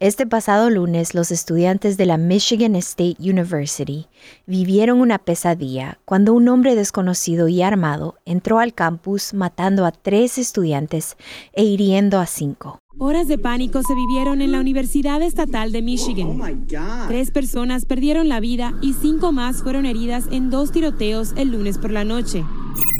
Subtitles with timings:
[0.00, 4.08] Este pasado lunes, los estudiantes de la Michigan State University
[4.46, 10.38] vivieron una pesadilla cuando un hombre desconocido y armado entró al campus matando a tres
[10.38, 11.18] estudiantes
[11.52, 12.79] e hiriendo a cinco.
[12.98, 16.66] Horas de pánico se vivieron en la Universidad Estatal de Michigan.
[17.06, 21.78] Tres personas perdieron la vida y cinco más fueron heridas en dos tiroteos el lunes
[21.78, 22.44] por la noche.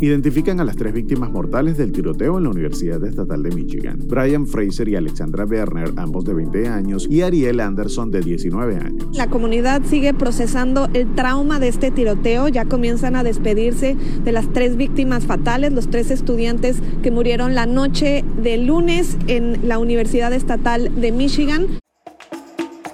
[0.00, 3.98] Identifican a las tres víctimas mortales del tiroteo en la Universidad Estatal de Michigan.
[4.06, 9.04] Brian Fraser y Alexandra Werner, ambos de 20 años, y Ariel Anderson, de 19 años.
[9.12, 12.48] La comunidad sigue procesando el trauma de este tiroteo.
[12.48, 17.66] Ya comienzan a despedirse de las tres víctimas fatales, los tres estudiantes que murieron la
[17.66, 21.78] noche del lunes en la Universidad Estatal de Michigan.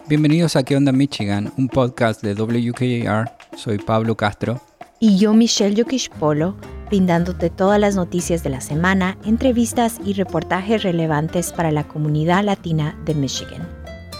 [0.08, 1.52] Bienvenidos a ¿Qué onda Michigan?
[1.58, 3.30] Un podcast de WKR.
[3.56, 4.60] Soy Pablo Castro
[4.98, 6.56] y yo Michelle Yokish Polo,
[6.88, 12.98] brindándote todas las noticias de la semana, entrevistas y reportajes relevantes para la comunidad latina
[13.04, 13.68] de Michigan.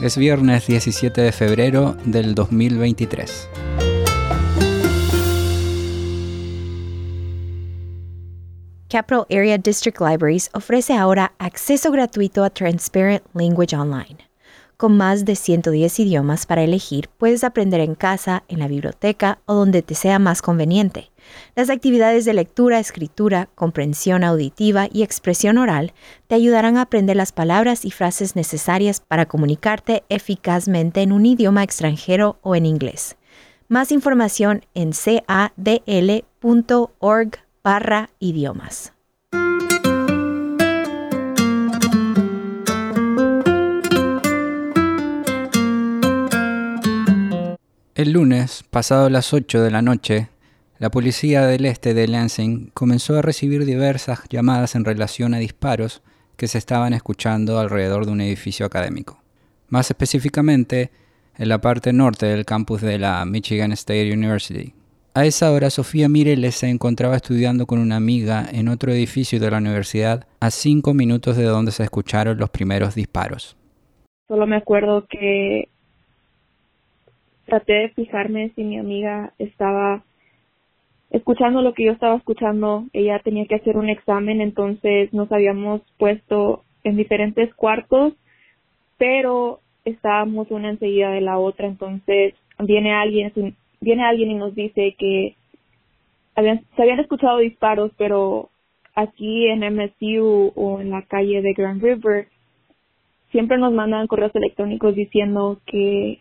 [0.03, 3.49] Es viernes 17 de febrero del 2023.
[8.89, 14.17] Capital Area District Libraries ofrece ahora acceso gratuito a Transparent Language Online.
[14.77, 19.55] Con más de 110 idiomas para elegir, puedes aprender en casa, en la biblioteca o
[19.55, 21.11] donde te sea más conveniente.
[21.57, 25.93] Las actividades de lectura, escritura, comprensión auditiva y expresión oral
[26.29, 31.65] te ayudarán a aprender las palabras y frases necesarias para comunicarte eficazmente en un idioma
[31.65, 33.17] extranjero o en inglés.
[33.69, 36.27] Más información en cadl.org
[37.67, 38.93] barra idiomas.
[47.97, 50.29] El lunes, pasado las 8 de la noche,
[50.79, 56.03] la policía del este de Lansing comenzó a recibir diversas llamadas en relación a disparos
[56.37, 59.21] que se estaban escuchando alrededor de un edificio académico.
[59.67, 60.93] Más específicamente,
[61.37, 64.73] en la parte norte del campus de la Michigan State University.
[65.17, 69.51] A esa hora, Sofía Mireles se encontraba estudiando con una amiga en otro edificio de
[69.51, 73.57] la universidad a cinco minutos de donde se escucharon los primeros disparos.
[74.29, 75.71] Solo me acuerdo que
[77.47, 80.05] traté de fijarme si mi amiga estaba
[81.09, 82.85] escuchando lo que yo estaba escuchando.
[82.93, 88.13] Ella tenía que hacer un examen, entonces nos habíamos puesto en diferentes cuartos,
[88.99, 93.33] pero estábamos una enseguida de la otra, entonces viene alguien,
[93.87, 95.37] viene alguien y nos dice que
[96.35, 98.51] habían, se habían escuchado disparos, pero
[98.97, 102.27] aquí en MSU o en la calle de Grand River
[103.31, 106.19] siempre nos mandan correos electrónicos diciendo que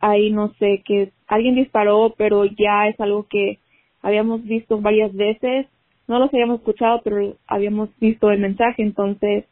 [0.00, 3.58] ahí no sé, que alguien disparó, pero ya es algo que
[4.00, 5.66] habíamos visto varias veces,
[6.06, 9.44] no los habíamos escuchado, pero habíamos visto el mensaje, entonces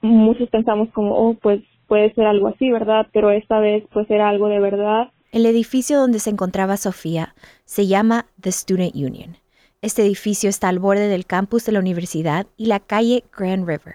[0.00, 3.06] muchos pensamos como, oh, pues puede ser algo así, ¿verdad?
[3.12, 5.10] Pero esta vez pues era algo de verdad.
[5.32, 9.36] El edificio donde se encontraba Sofía se llama The Student Union.
[9.80, 13.94] Este edificio está al borde del campus de la universidad y la calle Grand River.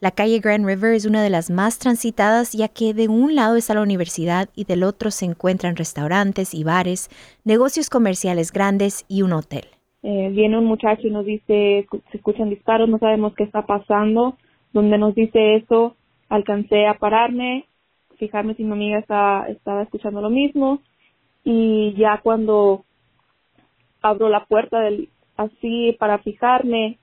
[0.00, 3.54] La calle Grand River es una de las más transitadas ya que de un lado
[3.54, 7.08] está la universidad y del otro se encuentran restaurantes y bares,
[7.44, 9.66] negocios comerciales grandes y un hotel.
[10.02, 14.36] Eh, viene un muchacho y nos dice, se escuchan disparos, no sabemos qué está pasando.
[14.72, 15.94] Donde nos dice eso,
[16.28, 17.66] alcancé a pararme,
[18.18, 20.80] fijarme si mi amiga estaba, estaba escuchando lo mismo
[21.44, 22.84] y ya cuando
[24.00, 26.98] abro la puerta del, así para fijarme,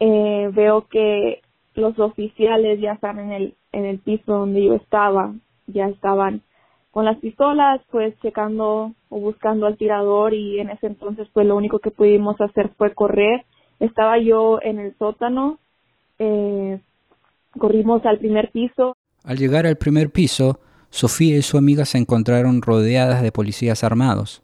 [0.00, 1.42] eh, veo que
[1.74, 5.32] los oficiales ya están en el, en el piso donde yo estaba,
[5.66, 6.42] ya estaban
[6.90, 11.56] con las pistolas, pues checando o buscando al tirador y en ese entonces pues lo
[11.56, 13.44] único que pudimos hacer fue correr.
[13.80, 15.58] Estaba yo en el sótano,
[16.18, 16.80] eh,
[17.58, 18.96] corrimos al primer piso.
[19.24, 20.60] Al llegar al primer piso,
[20.90, 24.42] Sofía y su amiga se encontraron rodeadas de policías armados.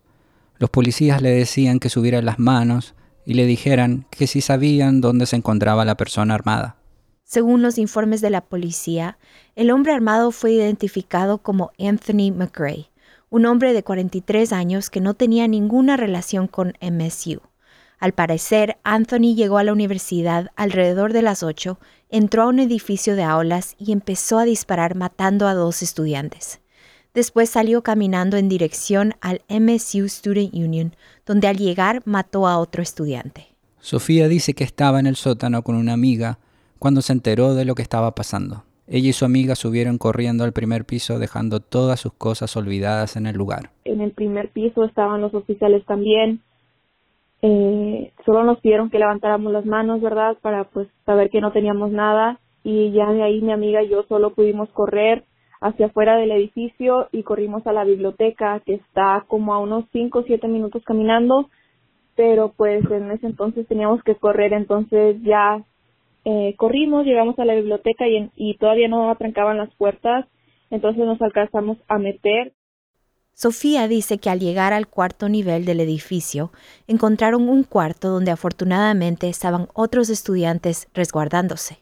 [0.56, 2.94] Los policías le decían que subiera las manos
[3.26, 6.76] y le dijeran que si sabían dónde se encontraba la persona armada.
[7.24, 9.18] Según los informes de la policía,
[9.54, 12.88] el hombre armado fue identificado como Anthony McRae,
[13.28, 17.42] un hombre de 43 años que no tenía ninguna relación con MSU.
[17.98, 21.78] Al parecer, Anthony llegó a la universidad alrededor de las 8,
[22.10, 26.60] entró a un edificio de aulas y empezó a disparar matando a dos estudiantes.
[27.12, 30.94] Después salió caminando en dirección al MSU Student Union,
[31.26, 33.48] donde al llegar mató a otro estudiante.
[33.80, 36.38] Sofía dice que estaba en el sótano con una amiga
[36.78, 38.64] cuando se enteró de lo que estaba pasando.
[38.86, 43.26] Ella y su amiga subieron corriendo al primer piso dejando todas sus cosas olvidadas en
[43.26, 43.70] el lugar.
[43.84, 46.40] En el primer piso estaban los oficiales también.
[47.42, 50.36] Eh, solo nos pidieron que levantáramos las manos, ¿verdad?
[50.40, 52.40] Para pues saber que no teníamos nada.
[52.64, 55.24] Y ya de ahí mi amiga y yo solo pudimos correr
[55.60, 60.18] hacia afuera del edificio y corrimos a la biblioteca que está como a unos 5
[60.18, 61.48] o 7 minutos caminando,
[62.16, 65.64] pero pues en ese entonces teníamos que correr, entonces ya
[66.24, 70.26] eh, corrimos, llegamos a la biblioteca y, y todavía no atrancaban las puertas,
[70.70, 72.52] entonces nos alcanzamos a meter.
[73.40, 76.50] Sofía dice que al llegar al cuarto nivel del edificio,
[76.88, 81.78] encontraron un cuarto donde afortunadamente estaban otros estudiantes resguardándose.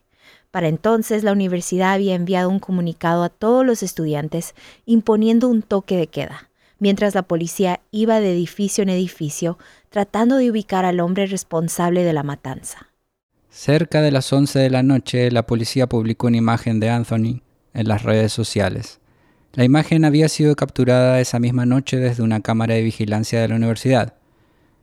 [0.50, 4.54] Para entonces la universidad había enviado un comunicado a todos los estudiantes
[4.84, 9.56] imponiendo un toque de queda, mientras la policía iba de edificio en edificio
[9.88, 12.88] tratando de ubicar al hombre responsable de la matanza.
[13.48, 17.40] Cerca de las 11 de la noche, la policía publicó una imagen de Anthony
[17.72, 19.00] en las redes sociales.
[19.56, 23.56] La imagen había sido capturada esa misma noche desde una cámara de vigilancia de la
[23.56, 24.12] universidad.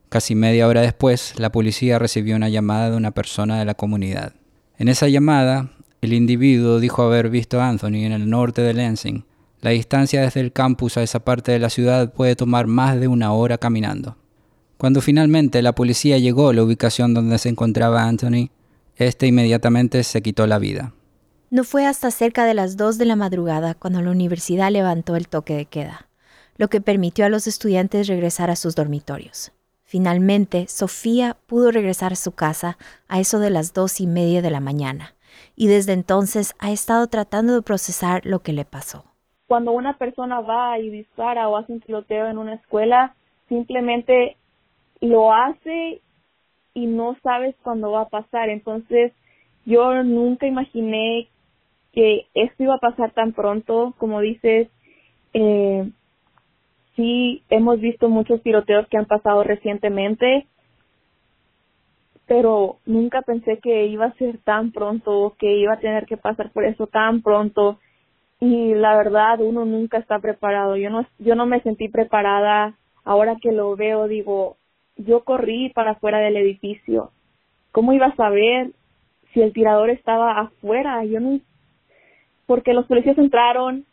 [0.09, 4.33] Casi media hora después, la policía recibió una llamada de una persona de la comunidad.
[4.79, 5.69] En esa llamada,
[6.01, 9.25] el individuo dijo haber visto a Anthony en el norte de Lansing.
[9.61, 13.07] La distancia desde el campus a esa parte de la ciudad puede tomar más de
[13.07, 14.17] una hora caminando.
[14.79, 18.49] Cuando finalmente la policía llegó a la ubicación donde se encontraba Anthony,
[18.95, 20.93] este inmediatamente se quitó la vida.
[21.53, 25.27] No fue hasta cerca de las 2 de la madrugada cuando la universidad levantó el
[25.27, 26.07] toque de queda,
[26.57, 29.51] lo que permitió a los estudiantes regresar a sus dormitorios.
[29.83, 34.50] Finalmente, Sofía pudo regresar a su casa a eso de las dos y media de
[34.50, 35.13] la mañana,
[35.55, 39.06] y desde entonces ha estado tratando de procesar lo que le pasó.
[39.45, 43.13] Cuando una persona va y dispara o hace un tiroteo en una escuela,
[43.47, 44.38] simplemente
[45.01, 46.01] lo hace
[46.73, 48.49] y no sabes cuándo va a pasar.
[48.49, 49.13] Entonces,
[49.65, 51.29] yo nunca imaginé
[51.94, 54.68] que esto iba a pasar tan pronto, como dices,
[55.34, 55.90] eh,
[56.95, 60.48] sí hemos visto muchos tiroteos que han pasado recientemente,
[62.25, 66.51] pero nunca pensé que iba a ser tan pronto, que iba a tener que pasar
[66.51, 67.80] por eso tan pronto.
[68.40, 70.75] Y la verdad, uno nunca está preparado.
[70.78, 72.75] Yo no, yo no me sentí preparada.
[73.04, 74.57] Ahora que lo veo, digo,
[74.95, 77.12] yo corrí para afuera del edificio.
[77.72, 78.72] ¿Cómo iba a saber
[79.34, 81.04] si el tirador estaba afuera?
[81.04, 81.40] Yo no,
[82.45, 83.86] porque los policías entraron,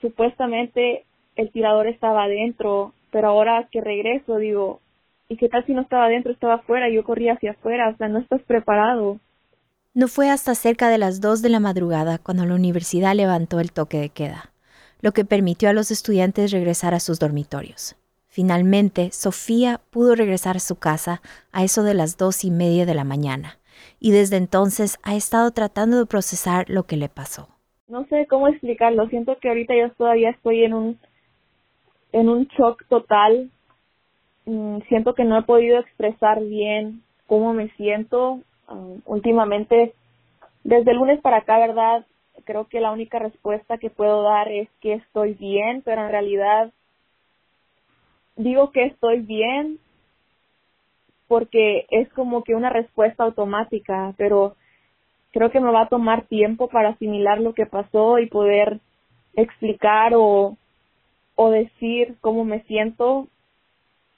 [0.00, 1.04] supuestamente
[1.36, 4.80] el tirador estaba adentro, pero ahora que regreso digo,
[5.28, 6.88] ¿y qué tal si no estaba adentro, estaba afuera?
[6.88, 9.18] Yo corría hacia afuera, o sea, no estás preparado.
[9.94, 13.72] No fue hasta cerca de las 2 de la madrugada cuando la universidad levantó el
[13.72, 14.50] toque de queda,
[15.00, 17.96] lo que permitió a los estudiantes regresar a sus dormitorios.
[18.26, 21.22] Finalmente, Sofía pudo regresar a su casa
[21.52, 23.58] a eso de las dos y media de la mañana,
[24.00, 27.53] y desde entonces ha estado tratando de procesar lo que le pasó.
[27.86, 30.98] No sé cómo explicarlo, siento que ahorita yo todavía estoy en un
[32.12, 33.50] en un shock total.
[34.46, 39.94] Mm, siento que no he podido expresar bien cómo me siento um, últimamente.
[40.62, 42.06] Desde el lunes para acá, ¿verdad?
[42.44, 46.72] Creo que la única respuesta que puedo dar es que estoy bien, pero en realidad
[48.36, 49.78] digo que estoy bien
[51.26, 54.56] porque es como que una respuesta automática, pero
[55.34, 58.80] creo que me va a tomar tiempo para asimilar lo que pasó y poder
[59.34, 60.56] explicar o
[61.36, 63.28] o decir cómo me siento.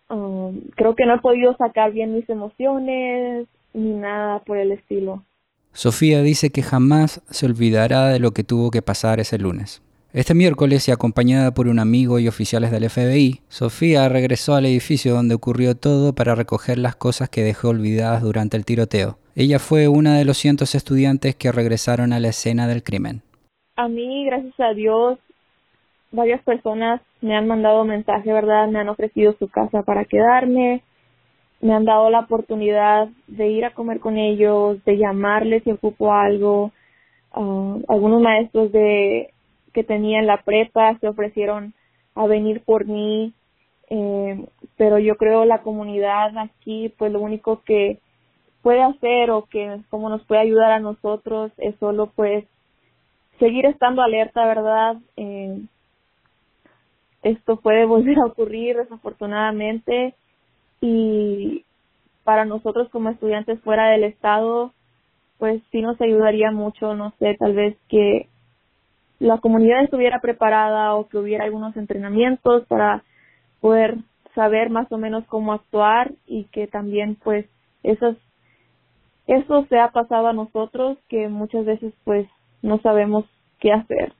[0.08, 5.24] Um, creo que no he podido sacar bien mis emociones ni nada por el estilo.
[5.72, 9.82] Sofía dice que jamás se olvidará de lo que tuvo que pasar ese lunes.
[10.12, 15.14] Este miércoles y acompañada por un amigo y oficiales del FBI, Sofía regresó al edificio
[15.14, 19.18] donde ocurrió todo para recoger las cosas que dejó olvidadas durante el tiroteo.
[19.38, 23.20] Ella fue una de los cientos estudiantes que regresaron a la escena del crimen.
[23.76, 25.18] A mí, gracias a Dios,
[26.10, 28.66] varias personas me han mandado mensaje, ¿verdad?
[28.68, 30.82] Me han ofrecido su casa para quedarme,
[31.60, 36.14] me han dado la oportunidad de ir a comer con ellos, de llamarles si ocupo
[36.14, 36.72] algo.
[37.34, 39.34] Uh, algunos maestros de
[39.74, 41.74] que tenía en la prepa se ofrecieron
[42.14, 43.34] a venir por mí,
[43.90, 44.46] eh,
[44.78, 47.98] pero yo creo la comunidad aquí, pues lo único que
[48.66, 52.44] puede hacer o que como nos puede ayudar a nosotros es solo pues
[53.38, 54.96] seguir estando alerta, ¿verdad?
[55.16, 55.60] Eh,
[57.22, 60.16] esto puede volver a ocurrir desafortunadamente
[60.80, 61.64] y
[62.24, 64.72] para nosotros como estudiantes fuera del estado
[65.38, 68.26] pues sí nos ayudaría mucho no sé tal vez que
[69.20, 73.04] la comunidad estuviera preparada o que hubiera algunos entrenamientos para
[73.60, 73.98] poder
[74.34, 77.46] saber más o menos cómo actuar y que también pues
[77.84, 78.16] esos
[79.26, 82.28] eso se ha pasado a nosotros que muchas veces pues
[82.62, 83.24] no sabemos
[83.60, 84.12] qué hacer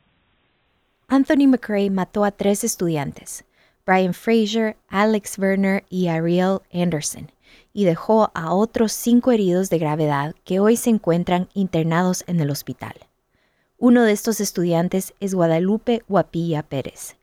[1.08, 3.44] Anthony McRae mató a tres estudiantes,
[3.86, 7.30] Brian Fraser, Alex Werner y Ariel Anderson,
[7.72, 12.50] y dejó a otros cinco heridos de gravedad que hoy se encuentran internados en el
[12.50, 12.94] hospital.
[13.78, 17.16] Uno de estos estudiantes es Guadalupe Guapilla Pérez.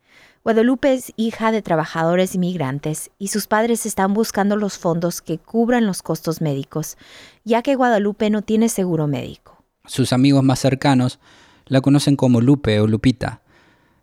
[0.43, 5.85] Guadalupe es hija de trabajadores inmigrantes y sus padres están buscando los fondos que cubran
[5.85, 6.97] los costos médicos,
[7.45, 9.63] ya que Guadalupe no tiene seguro médico.
[9.85, 11.19] Sus amigos más cercanos
[11.65, 13.41] la conocen como Lupe o Lupita.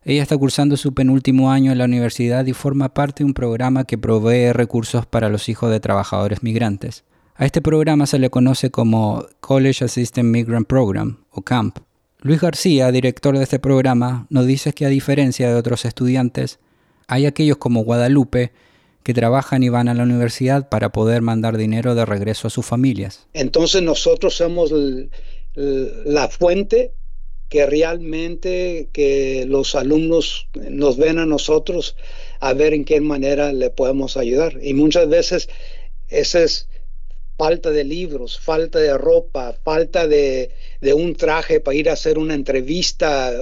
[0.03, 3.85] Ella está cursando su penúltimo año en la universidad y forma parte de un programa
[3.85, 7.05] que provee recursos para los hijos de trabajadores migrantes.
[7.35, 11.81] A este programa se le conoce como College Assistant Migrant Program o CAMP.
[12.23, 16.59] Luis García, director de este programa, nos dice que a diferencia de otros estudiantes,
[17.07, 18.53] hay aquellos como Guadalupe
[19.03, 22.67] que trabajan y van a la universidad para poder mandar dinero de regreso a sus
[22.67, 23.27] familias.
[23.33, 24.71] Entonces nosotros somos
[25.55, 26.93] la fuente
[27.49, 31.97] que realmente que los alumnos nos ven a nosotros
[32.39, 34.59] a ver en qué manera le podemos ayudar.
[34.63, 35.49] Y muchas veces
[36.09, 36.69] esa es
[37.41, 40.51] falta de libros, falta de ropa, falta de,
[40.95, 43.33] un traje para ir a hacer una entrevista,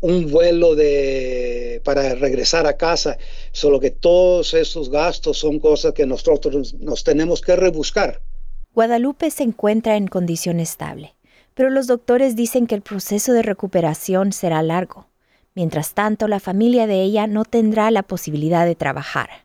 [0.00, 3.18] un vuelo de, para regresar a casa.
[3.52, 8.22] Solo que todos esos gastos son cosas que nosotros nos tenemos que rebuscar.
[8.74, 11.14] Guadalupe se encuentra en condición estable,
[11.52, 15.08] pero los doctores dicen que el proceso de recuperación será largo.
[15.54, 19.41] Mientras tanto, la familia de ella no tendrá la posibilidad de trabajar.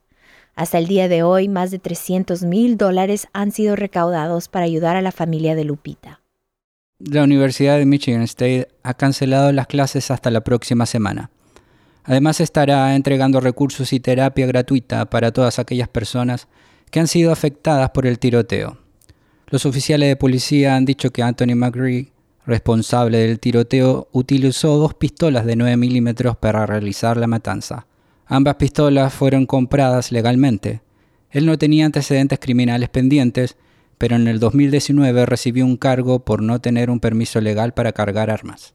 [0.57, 4.95] Hasta el día de hoy, más de 300 mil dólares han sido recaudados para ayudar
[4.95, 6.21] a la familia de Lupita.
[6.97, 11.29] La Universidad de Michigan State ha cancelado las clases hasta la próxima semana.
[12.03, 16.47] Además estará entregando recursos y terapia gratuita para todas aquellas personas
[16.89, 18.79] que han sido afectadas por el tiroteo.
[19.49, 22.11] Los oficiales de policía han dicho que Anthony McGree,
[22.47, 27.86] responsable del tiroteo, utilizó dos pistolas de 9 milímetros para realizar la matanza.
[28.27, 30.81] Ambas pistolas fueron compradas legalmente.
[31.31, 33.55] Él no tenía antecedentes criminales pendientes,
[33.97, 38.29] pero en el 2019 recibió un cargo por no tener un permiso legal para cargar
[38.29, 38.73] armas.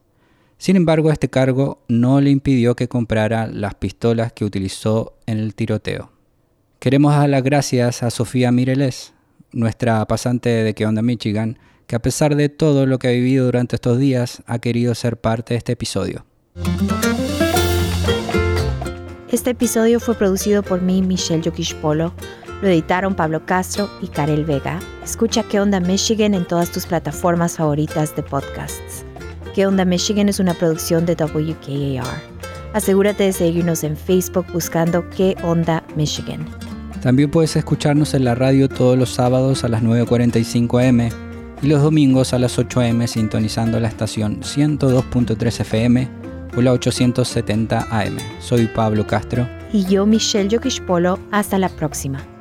[0.57, 5.55] Sin embargo, este cargo no le impidió que comprara las pistolas que utilizó en el
[5.55, 6.13] tiroteo.
[6.79, 9.13] Queremos dar las gracias a Sofía Mireles,
[9.53, 13.45] nuestra pasante de Que Onda Michigan, que a pesar de todo lo que ha vivido
[13.45, 16.25] durante estos días, ha querido ser parte de este episodio.
[19.33, 22.13] Este episodio fue producido por mí, Michelle Yokishpolo.
[22.61, 24.79] Lo editaron Pablo Castro y Karel Vega.
[25.03, 29.07] Escucha ¿Qué onda Michigan en todas tus plataformas favoritas de podcasts.
[29.55, 32.21] ¿Qué onda Michigan es una producción de WKAR.
[32.75, 36.45] Asegúrate de seguirnos en Facebook buscando ¿Qué onda Michigan?
[37.01, 41.09] También puedes escucharnos en la radio todos los sábados a las 9.45 am
[41.63, 46.22] y los domingos a las 8 am sintonizando la estación 102.3 FM
[46.55, 48.19] Hola 870 AM.
[48.39, 49.49] Soy Pablo Castro.
[49.73, 50.51] Y yo, Michelle
[50.87, 51.19] Polo.
[51.31, 52.32] Hasta la próxima.